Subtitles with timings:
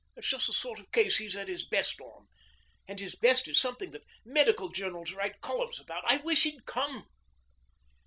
[0.15, 2.25] It's just the sort of case he's at his best on
[2.87, 6.03] and his best is something the medical journals write columns about.
[6.11, 7.05] I wish he'd come.'